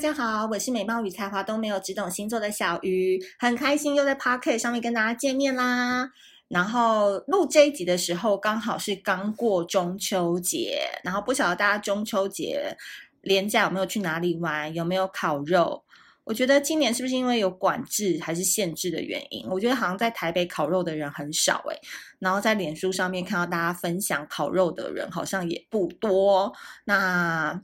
[0.00, 6.10] 大家好，我是美貌与才华都没有，只懂星座的小鱼，很开心又在 Podcast 上面跟大家见面啦。
[6.48, 12.78] 然后录这一集的时候，刚好是刚过中秋节，然后不晓得大家中秋节
[13.20, 15.84] 连假有没有去哪里玩，有没有烤肉？
[16.24, 19.46] 我觉得今年是不是因为有管制还是限制的原因？
[19.50, 21.78] 我觉得好像在台北烤肉的人很少诶，
[22.18, 26.50] 然后在脸书上面看到大家分享烤肉的人好像也不多。
[26.86, 27.60] 那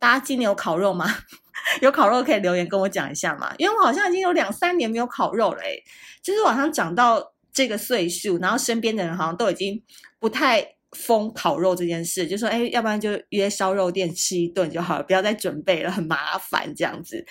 [0.00, 1.06] 大家今年有烤肉吗？
[1.80, 3.54] 有烤肉可以留言跟我讲一下吗？
[3.58, 5.80] 因为我好像已经有两三年没有烤肉了诶，
[6.20, 7.32] 就是好像长到。
[7.52, 9.82] 这个岁数，然后身边的人好像都已经
[10.20, 17.24] 不太封烤肉这件事，就说，哎，要不然就约烧肉店吃一顿就好了，不要再准备了，很麻烦这样子。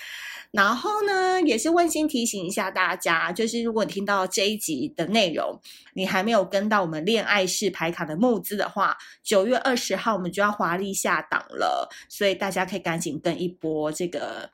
[0.52, 5.60] 然后呢，也是温馨提醒一下大家，就是如果你听到这一集的内容，
[5.94, 14.50] 你还没有跟到我们恋爱式牌卡的募资的话，九月二十号我们就要华丽下档了，所以大家可以赶紧跟一波这个。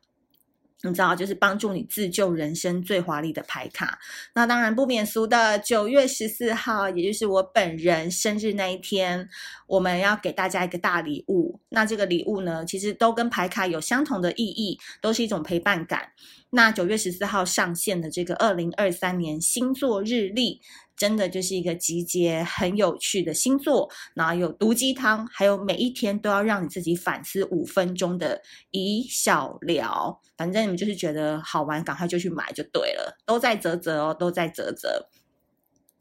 [0.89, 3.99] 你知道，就是帮助你自救人生最华丽的牌卡。
[4.33, 9.27] 那当然不免俗的，九月十四号，也就是我本人生日那一天，
[9.67, 11.59] 我们要给大家一个大礼物。
[11.69, 16.09] 那这个礼物呢，其实都跟牌卡有相同的意义，都是一种陪伴感。
[16.51, 20.61] 那九月十四号上线的这个二零二三年星座日历。
[20.97, 34.87] 真的就是一个集结很有趣的星座，然后有毒鸡汤，还有每一天都要让你自己反思五分钟的以小聊，反正你们就是觉得好玩，赶快就去买就对了，都在啧啧哦，都在啧啧。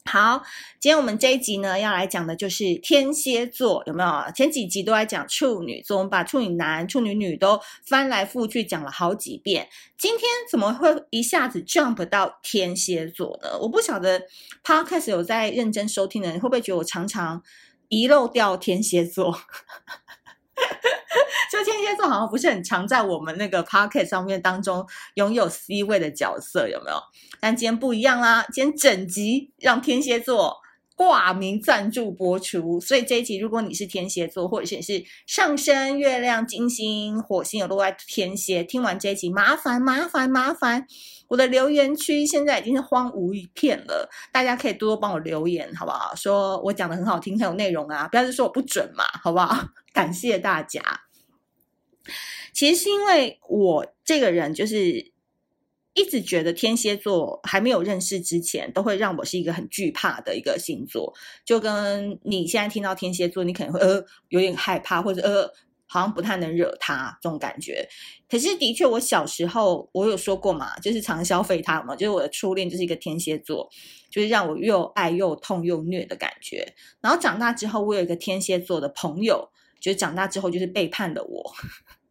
[0.07, 0.43] 好，
[0.79, 4.31] 今天我们这一集呢，要来讲的就是天蝎座，有没有？
[4.33, 9.67] 前几集都在讲处女座，我们把处女男、处女女都翻来覆去讲了好几遍。
[9.97, 13.57] 今天怎么会一下子 jump 到天蝎座呢？
[13.59, 14.21] 我不晓得
[14.63, 17.41] Podcast 有在认真收听的人会不会觉得我常常
[17.89, 19.35] 遗漏掉天蝎座？
[21.51, 26.97] 就天蝎座好像不是很常在我们那个 Podcast 上面当中拥有 C 位的角色，有没有？
[27.39, 30.57] 但今天不一样啦，今天整集让天蝎座
[30.95, 40.85] 挂名赞助播出，所以这一集如果你是天蝎座，或者是你是上升、月亮、金星、火星有落在天蝎，听完这一集麻烦麻烦麻烦，
[41.27, 46.15] 我的留言区现在已经是荒芜一片了，大家可以多多帮我留言，好不好？
[46.15, 49.65] 说我讲的很好听，很有内容啊，不要是说我不准嘛，好不好？
[49.95, 50.81] 感谢大家。
[52.53, 55.11] 其实是因为我这个人就是
[55.93, 61.13] 一直觉得天蝎座还没有认识之前，都会让我是一个很惧怕的一个星座。
[61.43, 65.51] 就跟你现在听到天蝎座，你可能会呃有点害怕，或者呃
[65.85, 67.87] 好像不太能惹他这种感觉。
[68.29, 73.69] 可是的确，我小时候我有说过嘛，就是常消费他嘛，就是我的初恋就是一个天蝎座，
[74.09, 76.73] 就是让我又爱又痛又虐的感觉。
[77.01, 79.49] 然后长大之后，我有一个天蝎座的朋友。
[79.79, 81.53] 就是长大之后，就是背叛了我，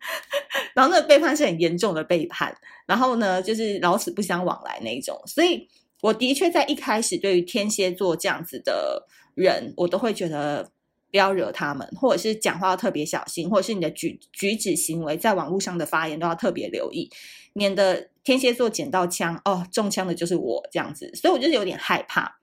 [0.75, 5.21] 然后那个背叛是很严重的背叛，然后呢，就是老死不相往来那一种。
[5.27, 5.69] 所以
[6.03, 10.71] 我的确在一开始对于天蝎座这样子的人，我都会觉得
[11.11, 17.11] 不要惹他们，或者是讲话要特别小心，或者是你的举举止行为，在网络上的发言都要特别留意，
[17.53, 21.11] 免得天蝎座捡到枪哦，中枪的就是我这样子。
[21.15, 22.41] 所以我就是有点害怕。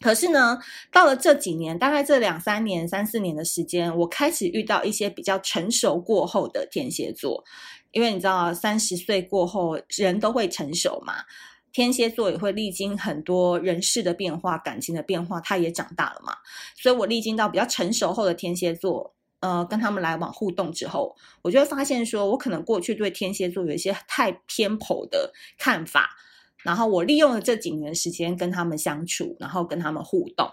[0.00, 0.58] 可是呢，
[0.92, 7.44] 到了这几年，大概这两三年、三四年的时间，我开始遇到一些比较成熟过后的天蝎座，
[7.90, 11.14] 因为你知道，三十岁过后人都会成熟嘛，
[11.72, 16.32] 天蝎座也会历经很多人事的变化、感情的变化，他也长大了嘛，
[16.76, 26.10] 所以我历经到比较成熟后的天蝎座，呃，跟他们来往互动之后，我就会发现说，我可能过去对天蝎座有一些太偏颇的看法。
[26.64, 30.48] 然后我利用了这几年时间跟他们相处，然后跟他们互动，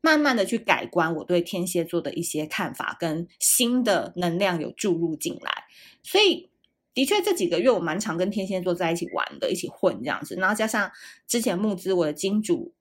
[0.00, 5.64] 慢慢的去改观我对天蝎座的一些看法，跟新的能量有注入进来。
[6.02, 6.50] 所以
[6.92, 10.34] 的确这几个月我蛮常跟天蝎座在一起玩的，一起混这样子。
[10.36, 10.90] 然后加上
[11.26, 12.74] 之前募资我的金主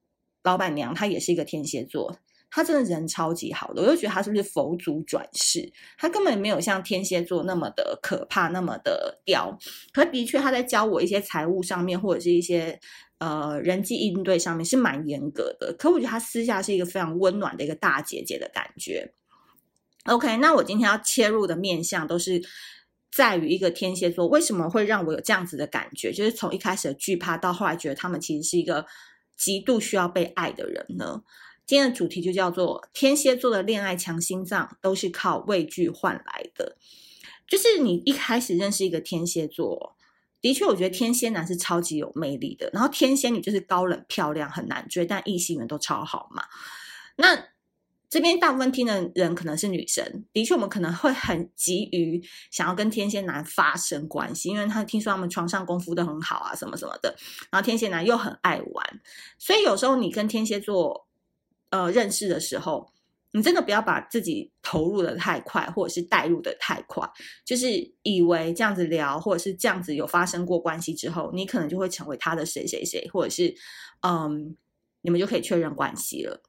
[0.43, 2.17] 老板娘，她也是一个天蝎座。
[2.55, 5.73] 他真的人超级好的，我就觉得他是不是佛祖转世？
[5.97, 9.57] 他根本没有像天蝎座那么的可怕，那么的刁。
[9.91, 12.79] 可的确，他在教我一些财务上面，或者是一些
[13.17, 15.73] 呃人际应对上面是蛮严格的。
[15.79, 19.11] 可我觉得他私下是一个非常温暖的一个大姐姐的感觉。
[20.05, 22.39] OK，那我今天要切入的面向都是
[23.11, 28.85] 在于一个天蝎座为什么会让我有这样子的感觉，就是从一开始的惧怕到后来觉得他们其实是一个
[29.35, 31.23] 极度需要被爱的人呢？
[31.65, 36.77] 今天的主题就叫做天蝎座的恋爱强心脏都是靠畏惧换来的。
[37.47, 39.95] 就是你一开始认识一个天蝎座，
[40.41, 46.45] 的确，我觉得天蝎男是超级有魅力的，然后天蝎女就是高冷漂亮很难追，但异性缘都超好嘛。
[47.17, 47.47] 那
[48.09, 57.15] 这边大部分听的人可能是女生，的确，我们可能会很急于想要跟天蝎男发生关系，因为他听说他们床上功夫都很好啊，什么什么的。
[57.51, 59.01] 然后天蝎男又很爱玩，
[59.37, 61.07] 所以有时候你跟天蝎座
[61.73, 62.87] 呃认识的时候，
[63.31, 67.03] 你真的不要把自己投入的太快，或者是带入的太快，
[67.43, 67.67] 就是
[68.03, 73.51] 以为这样子聊，或者是这样子有发生过关系之后，你可能就会成为他的谁谁谁，或者是
[74.01, 74.55] 嗯，
[75.01, 76.43] 你们就可以确认关系了。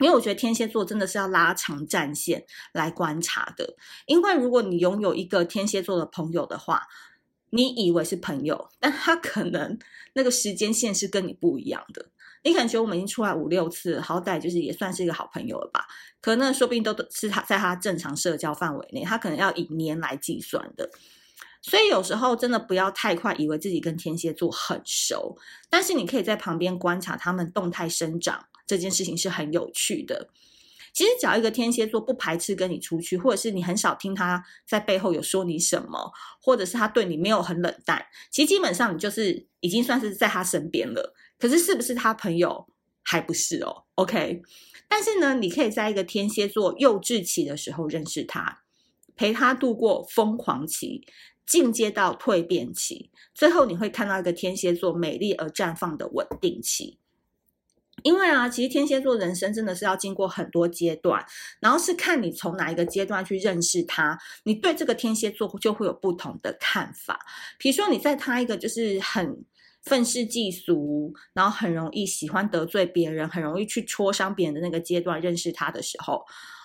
[0.00, 3.76] 因为我觉得天蝎座真的是要拉长战线来观察的。
[4.06, 6.82] 因为如果你拥有一个天蝎座的朋友的话，
[7.50, 9.78] 你以为是朋友，但他可能
[10.14, 12.10] 那个时间线是跟你不一样的。
[12.44, 15.86] 你可能觉得我们已经出来五六次，好歹就是也算是一个好朋友了吧？
[16.20, 20.88] 可能说不定都是他在他正常社交范围内，他可能要以年来计算的。
[21.62, 25.36] 所以有时候真的不要太快以为自己跟天蝎座很熟，
[25.70, 28.46] 但是你可以在旁边观察他们动态生长。
[28.66, 30.28] 这件事情是很有趣的。
[30.92, 41.14] 其实，只要一个天蝎座不排斥跟你出去，或者是你很少听他在背后有说你什么，或者是他对你没有很冷淡，其实基本上你就是已经算是在他身边了。
[41.38, 42.66] 可是，是不是他朋友
[43.02, 44.42] 还不是哦？OK。
[44.88, 48.60] 但是呢，你可以在一个天蝎座幼稚期的时候认识他，
[49.16, 51.06] 陪他度过疯狂期，
[51.46, 56.98] 进阶到蜕变期，最后你会看到一个天蝎座美丽而绽放的稳定期。
[58.02, 61.24] 因为啊，其实天蝎座人生真的是要经过很多阶段，
[61.60, 67.18] 然后是看你从哪一个阶段去认识他，你对这个天蝎座就会有不同的看法。
[67.56, 69.44] 比如说，你在他一个就是很
[69.84, 76.24] 愤世嫉俗，然后很容易喜欢得罪别人，很容易去戳伤别人的那个阶段认识他的时候，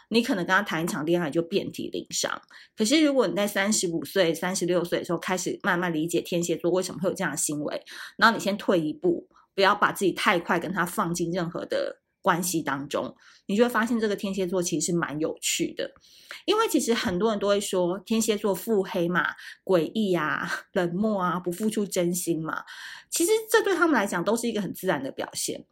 [0.10, 2.42] 你可能跟他谈一场恋爱就遍体鳞伤。
[2.76, 7.82] 可是如果你在三十五岁、三十六岁的时候开始慢慢理解天蝎座为什么会有这样的行为，
[8.18, 9.28] 然后你先退一步。
[9.56, 15.90] 不要把自己太快跟他放进任何的关系当中，你就会发现这个天蝎座其实是蛮有趣的。
[16.46, 19.28] 因为其实很多人都会说天蝎座腹黑嘛、
[19.64, 22.64] 诡异啊、冷漠啊、不付出真心嘛。
[23.10, 25.66] 其实这对他们来讲都是一个很自然的表现。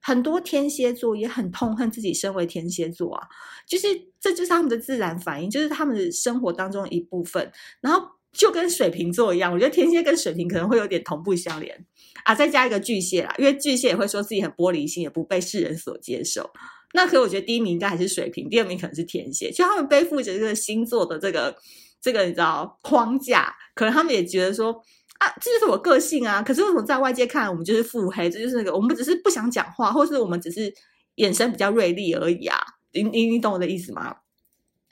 [0.00, 3.26] 很多天蝎座也很痛恨自己身为天蝎座啊，
[3.66, 3.86] 就是
[4.20, 7.50] 这就是他们的自然反应，就是他们的生活当中一部分。
[7.80, 8.13] 然后。
[8.34, 11.86] 就跟水瓶座一样，我觉得天蝎跟水瓶可能会有点同步相连
[12.24, 16.50] 啊，再加一个巨蟹啦，因为巨蟹也会说自己很玻璃心，也不被世人所接受。
[16.92, 21.56] 那可我觉得第一名应该还是水瓶，第二名可能是天蝎，就他们背负着这个星座的这个
[22.00, 24.72] 这个你知道框架，可能他们也觉得说
[25.18, 26.42] 啊，这就是我个性啊。
[26.42, 28.28] 可是为什么在外界看我们就是腹黑？
[28.28, 30.72] 这就是那个我们只是不想讲话，或是我们只是
[31.16, 32.58] 眼神比较锐利而已啊。
[32.92, 34.16] 你你你懂我的意思吗？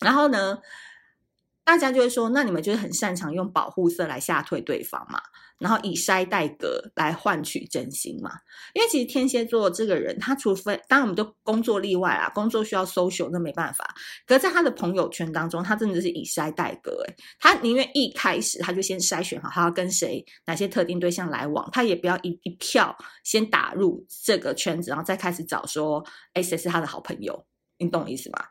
[0.00, 0.58] 然后呢？
[1.64, 5.20] 大家就会说，那你们就是很擅长用保护色来吓退对方嘛，
[5.58, 8.32] 然后以筛代隔来换取真心嘛。
[8.74, 13.94] 因为其实天蝎座这个人，他除非当然我们都工作例外啊，工作需要 social，那没办法。
[14.26, 26.04] 可在他的朋友圈当中，他真的是以筛代隔，诶他宁愿一开始他就先筛选好他要跟谁哪些特定对象来往，他也不要一一票先打入这个圈子，然后再开始找说，
[26.34, 27.46] 诶谁是他的好朋友？
[27.78, 28.44] 你懂我意思吗？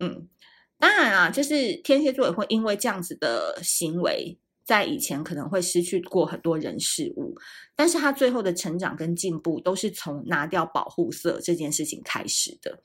[0.00, 0.28] 嗯。
[0.78, 7.34] 当然啊，就是天蝎座也会因为这样子的行为，在以前可能会失去过很多人事物，
[7.74, 12.78] 但是他最后的成长跟进步，都是从拿掉保护色这件事情开始的。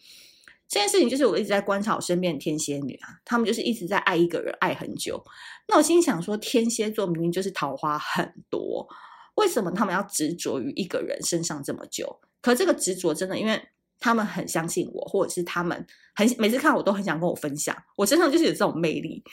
[0.67, 5.23] 这件事情就是我一直在观察我身边的天蝎女啊，他们就是一直在爱一个人，爱很久。
[5.67, 8.87] 那我心想说，天蝎座明明就是桃花很多，
[9.35, 12.19] 为什么他们要执着于一个人身上这么久？
[12.41, 13.61] 可这个执着真的，因为。
[13.99, 15.85] 他们很相信我，或者是他们
[16.15, 19.23] 很每次看我都很想跟我分享，我身上就是有这种魅力，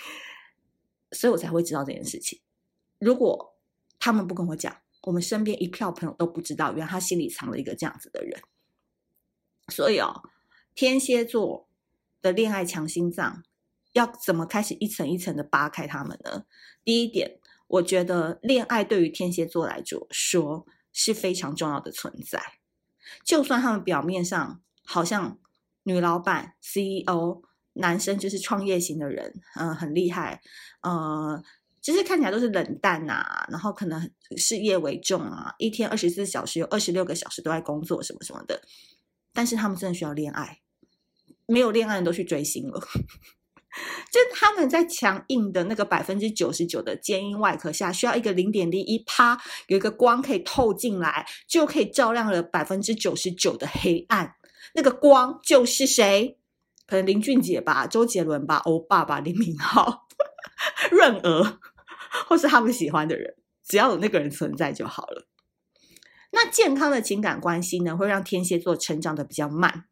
[1.12, 2.40] 所以我才会知道这件事情。
[2.98, 3.56] 如果
[3.98, 8.40] 他们不跟我讲，我们身边一票朋友都不知道，原来他心里藏了一个这样子的人。
[9.68, 10.22] 所以哦，
[10.74, 11.68] 天蝎座
[12.20, 13.42] 的恋爱强心脏
[13.92, 16.44] 要怎么开始一层一层的扒开他们呢？
[16.84, 22.59] 第一点，我觉得恋爱对于天蝎座来说是非常重要的存在。
[23.24, 25.38] 就算他们表面上好像
[25.82, 27.42] 女老板、CEO，
[27.74, 30.40] 男生就是创业型的人，嗯、很厉害，
[30.82, 31.42] 呃，
[31.80, 38.60] 其实看起来都是冷淡啊，然后可能事业为重啊，一天二十四小时有二十六个小时都在工作什么什么的，
[39.32, 40.60] 但是他们真的需要恋爱，
[41.46, 42.80] 没有恋爱人都去追星了。
[44.10, 54.34] 就他们在强硬的那个百分之九十九的坚硬外壳下，需要一个零点零一趴，有一个光可以透进来，就可以照亮了百分之九十九的黑暗。
[54.74, 56.36] 那个光就是谁？
[56.86, 60.00] 可能林俊杰吧，周杰伦吧，欧巴吧，李敏镐、
[60.90, 61.60] 润娥，
[62.26, 65.29] 或是他们喜欢的人，只要有那个人存在就好了。
[66.30, 69.84] 那健康的情感关系呢，会让天蝎座成长得比较慢。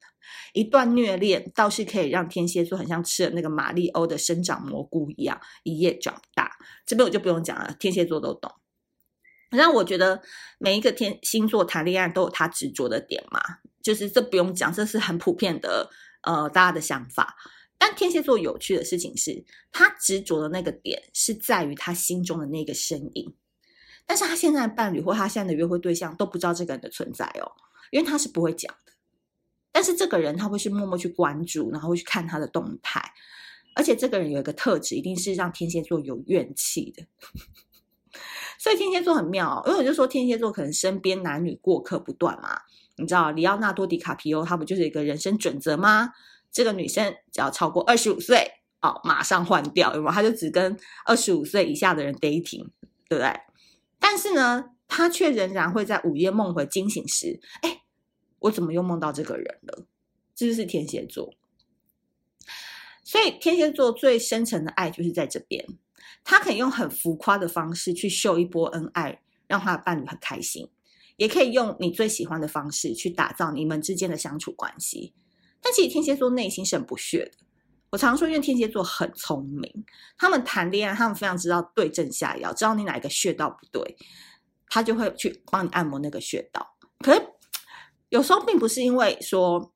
[0.53, 6.53] 一段虐恋倒是可以让天蝎座很像吃了那个马利欧的生长蘑菇一样，一夜长大。
[6.87, 8.53] 这边我就不用讲了，天蝎座都懂。
[9.51, 10.21] 那我觉得
[10.59, 13.41] 每一个天星座谈恋爱都有他执着的点嘛，
[13.83, 15.89] 就是这不用讲，这是很普遍的，
[16.23, 17.35] 呃，大家的想法。
[17.79, 23.35] 但天蝎座有趣的事情是，他执着的那个点是在于他心中的那个声音，
[24.09, 27.53] 但是他现在的伴侣或他现在的约会对象都不知道这个人的存在哦，
[27.91, 28.93] 因为他是不会讲的。
[29.71, 33.13] 但是这个人他会去默默去关注，然后会去看他的动态，
[33.75, 37.05] 而且这个人有一个特质，一定是让天蝎座有怨气的。
[38.59, 42.63] 所以天蝎座很妙哦，因为我就说天蝎座可能身边男女过客不断嘛。
[42.97, 46.15] 你知道里奥纳多·迪卡皮欧他不就是一个人生准则吗？
[46.51, 48.51] 这个女生只要超过二十五岁，
[48.81, 50.13] 哦，马上换掉，有没有？
[50.13, 52.67] 他就只跟二十五岁以下的人 dating，
[53.09, 53.41] 对不对？
[53.99, 57.83] 但是呢，他却仍然会在午夜梦回惊醒时，哎，
[58.41, 59.87] 我怎么又梦到这个人了？
[60.35, 61.35] 这就是天蝎座。
[63.03, 65.67] 所以天蝎座最深层的爱就是在这边。
[66.25, 70.67] 他可以用很浮夸的方式去秀一波恩爱，让他的伴侣很开心；
[71.17, 75.15] 也可以用你最喜欢的方式去打造你们之间的相处关系。
[75.63, 77.48] 但其实天蝎座内心是很不屑的。
[77.91, 79.85] 我常说，因为天蝎座很聪明，
[80.19, 83.97] 他们谈恋爱，他们非常知道对症下药，知道你哪一个穴道不对，
[84.69, 86.77] 他就会去帮你按摩那个穴道。
[86.99, 87.23] 可是
[88.11, 89.73] 有时候并不是因为说，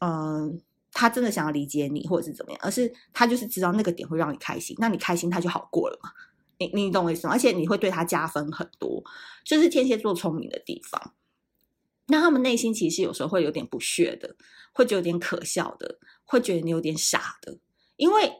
[0.00, 0.60] 嗯、
[0.92, 6.10] 他真的想要理解你，或者是怎么样，而是他就是知道那个点会让你开心，那你开心他就好过了嘛。
[6.58, 7.34] 你你懂我意思吗？
[7.34, 9.02] 而且你会对他加分很多，
[9.44, 11.12] 就是天蝎座聪明的地方。
[12.06, 14.36] 那他们内心其实有时候会有点不屑的，
[14.72, 17.58] 会觉得有点可笑的，会觉得你有点傻的，
[17.96, 18.32] 因为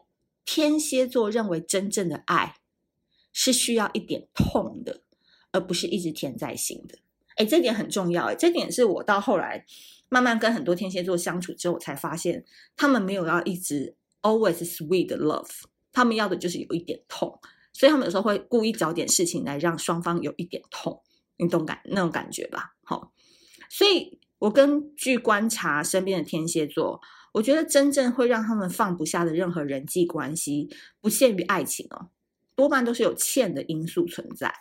[0.44, 2.56] 天蝎座认为真正的爱
[3.32, 5.02] 是需要一点痛的，
[5.52, 6.98] 而不是一直甜在心的。
[7.36, 9.66] 哎，这点很重要，哎，这点是我到后来。
[10.08, 12.44] 慢慢跟很多天蝎座相处之后，我才发现
[12.76, 15.50] 他们没有要一直 always sweet love，
[15.90, 17.40] 他们要的就是有一点痛，
[17.72, 21.02] 所以他们有时候会故意找点事情来让双方有一点痛，
[21.38, 22.76] 你懂感那种感觉吧？
[22.84, 23.12] 好，
[23.68, 27.00] 所以我根据观察身边的天蝎座，
[27.32, 30.68] 我觉得真正会让他们放不下的任何人际关系，
[31.00, 32.08] 不限于爱情哦，
[32.54, 34.54] 多半都是有欠的因素存在，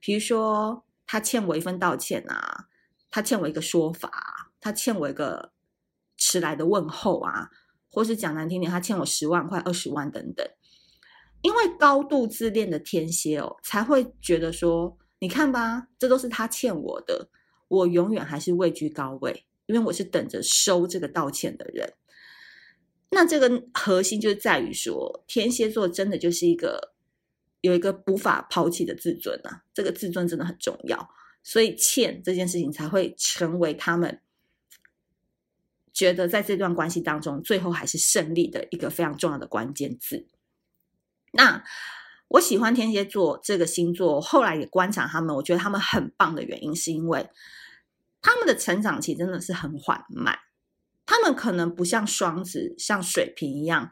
[0.00, 2.66] 比如说他欠我一份道歉啊，
[3.10, 4.38] 他欠我一个说法。
[4.64, 5.50] 他欠我一个
[6.16, 7.50] 迟来的问候啊，
[7.90, 10.48] 或是讲难听点，他欠我十万块、二十万等等。
[11.40, 17.28] 因为高度自恋的天蝎哦，才会觉得说，你看吧，这都是他欠我的，
[17.72, 21.90] 我永远还是位居高位，因为我是等着收这个道歉的人。
[23.10, 26.92] 那这个核心就是在于说，天蝎座真的就是一个
[27.62, 31.08] 有一个无法抛弃的自尊啊，这个自尊真的很重要，
[31.42, 34.20] 所以欠这件事情才会成为他们。
[35.94, 40.26] 觉得在这段关系当中，最后还是胜利的一个非常重要的关键字。
[41.32, 41.62] 那
[42.28, 47.28] 我喜欢天蝎座这个星座，后来也观察他们，我觉得他们很棒的原因，是因为
[48.22, 50.38] 他们的成长期真的是很缓慢。
[51.04, 53.90] 他们可能不像双子、像水瓶一样，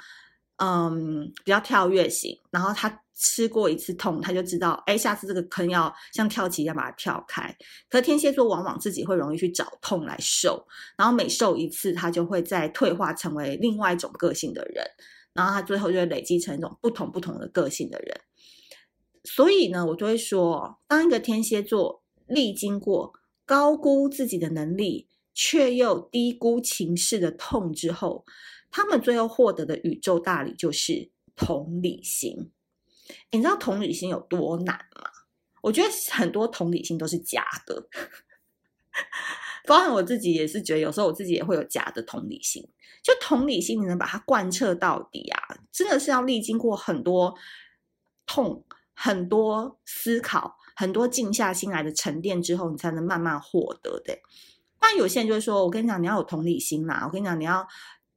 [0.57, 3.03] 嗯，比较跳跃型，然后他。
[3.23, 7.55] 吃过一次痛，他就知道，哎，下次这个坑要像跳棋一样把它跳开。
[7.91, 14.83] 可天蝎座往往自己会容易去找痛来受，然后每受一次，他就会再退化成为另外一种个性的人，
[15.35, 18.19] 然后他最后就会累积成一种不同不同的个性的人。
[19.25, 23.13] 所以呢，我就会说，当一个天蝎座历经过
[23.51, 28.25] 高估自己的能力，却又低估情势的痛之后，
[28.71, 32.53] 他们最后获得的宇宙大礼就是同理心。
[33.33, 35.11] 你知道同理心有多难吗？
[35.63, 37.89] 我觉得很多同理心都是假的，
[39.67, 42.65] 包含我自己也是觉得，有时候我自己也会有假的同理心。
[43.03, 47.35] 就同理心，你能把它贯彻到底啊，真的是要历经过很多
[48.27, 48.65] 痛、
[48.95, 54.19] 很多思考、很多静下心来的沉淀之后，你才能慢慢获得的。
[54.79, 57.03] 但有些人就会说：“我跟你讲，你要有同理心啦！
[57.07, 57.67] 我跟你讲，你要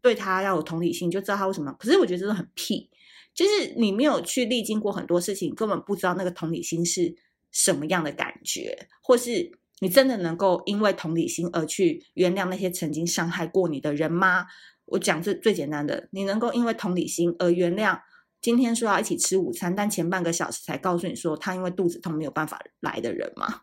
[0.01, 2.89] 对他要有同理心，就知道他为什么。”可是我觉得这个很屁。
[3.33, 7.15] 就是你没有去历经过很多事情，根本不知道那个同理心是
[7.51, 14.45] 什么样的感觉，或是你真的能够因为同理心而去原谅那些曾经伤害过你的人吗？
[14.85, 17.99] 我讲这最简单的，你能够因为同理心而原谅
[18.43, 23.61] 今天说要一起吃午餐，但前半个小时才告诉你说他因为肚子痛没有办法来的人吗？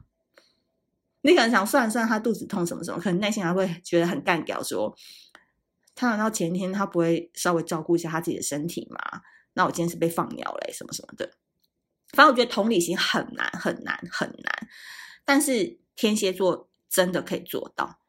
[1.20, 4.96] 你可能想算了算他肚子痛什么什么，可能内心还会觉得很干掉，说
[5.94, 9.20] 他难道前一天他不会稍微照顾一下他自己的身体吗？
[9.52, 11.30] 那我今天是被放鸟了，什么什么的。
[12.14, 14.68] 反正我觉得同理心很难很难很难，
[15.26, 17.99] 但是天蝎座真的可以做到，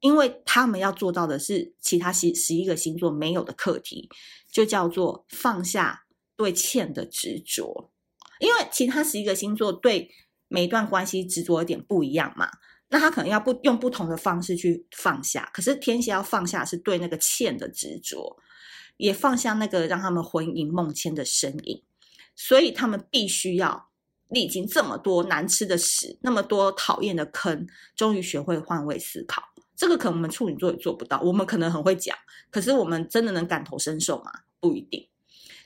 [0.00, 4.08] 因为他们要做到的是其他十十一个星座没有的课题，
[4.50, 6.04] 就叫做放下
[6.36, 7.90] 对欠的执着。
[8.38, 10.10] 因为其他十一个星座对
[10.48, 12.50] 每一段关系执着有点不一样嘛，
[12.88, 15.50] 那他可能要不用不同的方式去放下。
[15.54, 18.36] 可是天蝎要放下是对那个欠的执着，
[18.98, 21.82] 也放下那个让他们魂萦梦牵的身影，
[22.36, 23.88] 所以他们必须要
[24.28, 29.42] 历经这么多难吃的屎，那么多讨厌的坑，终于学会换位思考。
[29.76, 32.16] 这个可能我们处女座也做不到，我们可能很会讲，
[32.50, 34.32] 可是我们真的能感同身受吗？
[34.58, 35.06] 不一定。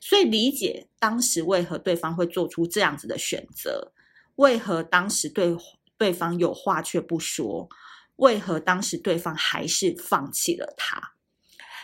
[0.01, 3.93] 所以理解当时为何对方会做出这样子的选择，
[4.37, 5.57] 为何当时对
[5.97, 7.69] 对方有话却不说，
[8.17, 11.13] 为何当时对方还是放弃了他？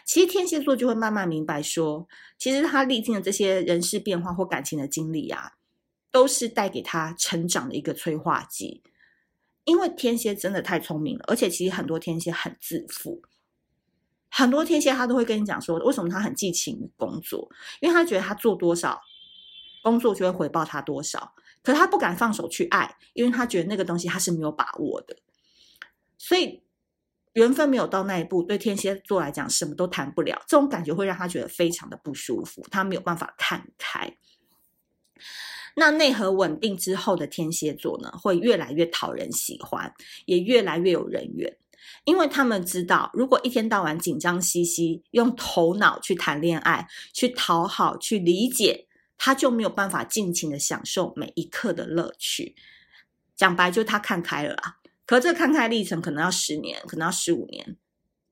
[0.05, 5.53] 其实天蝎座就会慢慢明白说，其实他历经的这些人事变化或感情的经历啊，
[6.11, 8.83] 都是带给他成长的一个催化剂。
[9.67, 13.21] 因为天蝎真的太聪明了，而且其实很多天蝎很自负。
[14.29, 17.49] 很多天蝎他都会跟你讲说，为什么他很寄情于工作？
[17.81, 19.01] 因为他觉得他做多少，
[19.83, 21.35] 工作就会回报他多少。
[21.63, 25.17] 可是他不敢放手去爱，因为他觉得那个东西他是没有把握的。
[26.17, 26.63] 所以
[27.33, 30.41] 缘分没有到那一步，对天蝎座来讲，什么都谈不了。
[30.47, 34.17] 这种感觉会让他觉得非常的不舒服，他没有办法看开。
[35.79, 39.93] 那内核稳定之后的天蝎座呢，会越来越讨人喜欢，
[40.25, 41.57] 也越来越有人缘。
[42.05, 48.87] 因为他们知道，如果一天到晚紧张兮兮，用头脑去谈恋爱，去讨好，去理解，
[49.19, 52.57] 他就没有办法尽情的享受每一刻的乐趣。
[53.37, 54.79] 讲白，就他看开了啦。
[55.05, 57.77] 可这看开历程可能要十年，可能要十五年，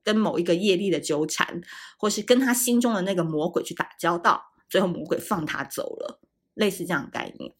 [0.03, 1.61] 跟某一个业力的纠缠，
[1.97, 6.19] 或是跟他心中的那个魔鬼去打交道，最后魔鬼放他走了，
[6.55, 7.53] 类似这样概念。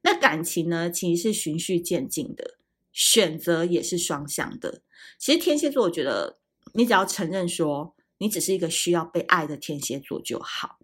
[0.00, 2.54] 那感情呢，其实是循序渐进的。
[2.90, 4.82] 选择也是双向的。
[5.18, 6.40] 其实天蝎座，我觉得
[6.74, 10.80] 你只要承认说你只是一个需要被爱的天蝎座就好。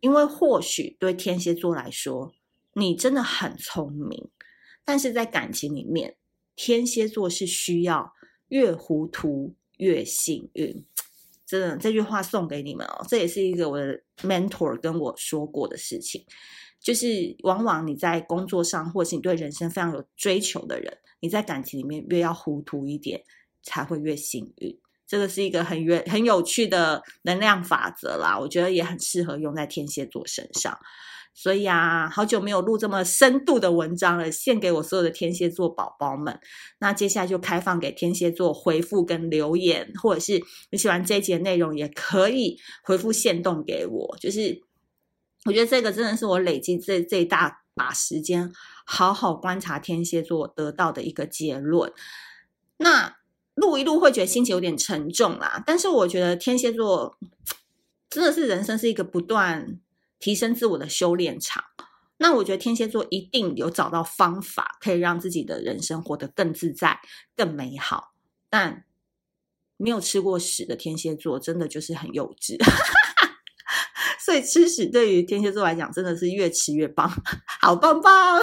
[0.00, 2.32] 因为或许对天蝎座来说，
[2.72, 4.30] 你真的很聪明，
[4.82, 6.16] 但是在感情里面，
[6.54, 8.14] 天蝎座是需要
[8.48, 10.86] 越糊涂越幸运。
[11.44, 16.24] 真的，这句话送给你们哦，这也是一个我的 mentor 跟我说过的事情，
[16.80, 20.98] 就是往往你在工作上，或是你对人生非常有追求的人。
[21.20, 23.22] 你在感情里面越要糊涂一点，
[23.62, 24.78] 才会越幸运。
[25.06, 30.78] 这个是一个很远很有趣的能量法则啦，我觉得也很适合用在天蝎座身上。
[31.32, 36.40] 所以啊，好久没有录这么深度的文章了，献给我所有的天蝎座宝宝们。
[36.78, 44.16] 那接下来就开放给天蝎座回复跟留言，或者是你喜欢这一集的内容，也可以回复限动给我。
[44.18, 44.60] 就是
[45.46, 48.52] 我觉得这个真的是我累积这这一大把时间。
[48.88, 51.92] 好好观察天蝎座得到的一个结论。
[52.76, 53.16] 那
[53.54, 57.18] 录一录会觉得心情有点沉重啦，但是我觉得天蝎座
[58.08, 59.80] 真的是人生是一个不断
[60.20, 61.64] 提升自我的修炼场。
[62.18, 67.00] 那我觉得天蝎座一定有找到方法，可以让自己的人生活得更自在、
[67.34, 68.14] 更美好。
[68.48, 68.84] 但
[69.76, 72.56] 没有吃过屎的天蝎座，真的就是很幼稚。
[74.26, 77.08] 所以吃屎对于天蝎座来讲，真的是越吃越棒，
[77.60, 78.42] 好棒棒！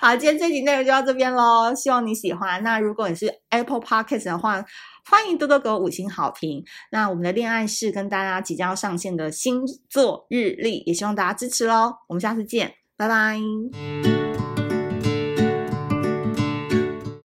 [0.00, 2.62] 好，今天这集内容就到这边喽，希望你喜欢。
[2.62, 4.64] 那如果你是 Apple Podcast 的话，
[5.10, 6.62] 欢迎多多给我五星好评。
[6.92, 11.92] 那我们的恋爱室跟大家即将要上线的星座日历，也希望大家支持喽。
[12.08, 14.25] 我们下次见，拜拜。